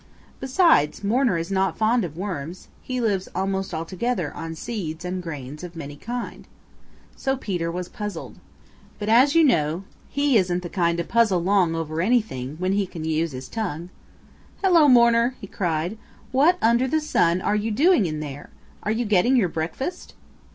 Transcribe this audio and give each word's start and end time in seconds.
Besides, 0.39 1.03
Mourner 1.03 1.37
is 1.37 1.51
not 1.51 1.77
fond 1.77 2.03
of 2.03 2.17
worms; 2.17 2.69
he 2.81 2.99
lives 2.99 3.29
almost 3.35 3.71
altogether 3.71 4.33
on 4.33 4.55
seeds 4.55 5.05
and 5.05 5.21
grains 5.21 5.63
of 5.63 5.75
many 5.75 5.95
kinds. 5.95 6.47
So 7.15 7.37
Peter 7.37 7.71
was 7.71 7.87
puzzled. 7.87 8.37
But 8.97 9.09
as 9.09 9.35
you 9.35 9.43
know 9.43 9.83
he 10.09 10.37
isn't 10.37 10.63
the 10.63 10.69
kind 10.69 10.97
to 10.97 11.03
puzzle 11.03 11.43
long 11.43 11.75
over 11.75 12.01
anything 12.01 12.55
when 12.57 12.73
he 12.73 12.87
can 12.87 13.05
use 13.05 13.31
his 13.31 13.47
tongue. 13.47 13.91
"Hello, 14.63 14.87
Mourner!" 14.87 15.35
he 15.39 15.45
cried. 15.45 15.99
"What 16.31 16.57
under 16.63 16.87
the 16.87 16.99
sun 16.99 17.39
are 17.39 17.55
you 17.55 17.69
doing 17.69 18.07
in 18.07 18.21
there? 18.21 18.49
Are 18.81 18.89
you 18.91 19.05
getting 19.05 19.35
your 19.35 19.49
breakfast?" 19.49 20.15